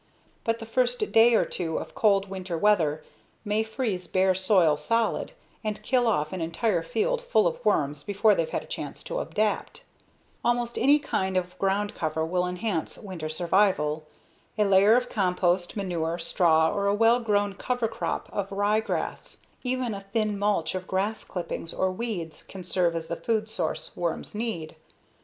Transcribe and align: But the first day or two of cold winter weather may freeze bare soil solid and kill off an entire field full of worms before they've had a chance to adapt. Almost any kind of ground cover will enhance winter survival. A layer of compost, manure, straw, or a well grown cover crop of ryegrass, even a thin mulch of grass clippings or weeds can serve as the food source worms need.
But 0.43 0.57
the 0.57 0.65
first 0.65 1.11
day 1.11 1.35
or 1.35 1.45
two 1.45 1.77
of 1.77 1.93
cold 1.93 2.27
winter 2.27 2.57
weather 2.57 3.03
may 3.45 3.61
freeze 3.61 4.07
bare 4.07 4.33
soil 4.33 4.75
solid 4.75 5.33
and 5.63 5.79
kill 5.83 6.07
off 6.07 6.33
an 6.33 6.41
entire 6.41 6.81
field 6.81 7.21
full 7.21 7.45
of 7.45 7.63
worms 7.63 8.03
before 8.03 8.33
they've 8.33 8.49
had 8.49 8.63
a 8.63 8.65
chance 8.65 9.03
to 9.03 9.19
adapt. 9.19 9.83
Almost 10.43 10.79
any 10.79 10.97
kind 10.97 11.37
of 11.37 11.55
ground 11.59 11.93
cover 11.93 12.25
will 12.25 12.47
enhance 12.47 12.97
winter 12.97 13.29
survival. 13.29 14.07
A 14.57 14.65
layer 14.65 14.95
of 14.95 15.07
compost, 15.07 15.77
manure, 15.77 16.17
straw, 16.17 16.73
or 16.75 16.87
a 16.87 16.95
well 16.95 17.19
grown 17.19 17.53
cover 17.53 17.87
crop 17.87 18.27
of 18.33 18.49
ryegrass, 18.49 19.41
even 19.63 19.93
a 19.93 20.01
thin 20.01 20.39
mulch 20.39 20.73
of 20.73 20.87
grass 20.87 21.23
clippings 21.23 21.75
or 21.75 21.91
weeds 21.91 22.41
can 22.41 22.63
serve 22.63 22.95
as 22.95 23.05
the 23.05 23.15
food 23.15 23.47
source 23.47 23.95
worms 23.95 24.33
need. 24.33 24.75